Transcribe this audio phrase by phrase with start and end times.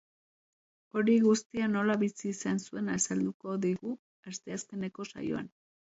[0.97, 3.97] Hori guztia nola bizi izan zuen azalduko digu
[4.33, 5.59] asteazkeneko saioan.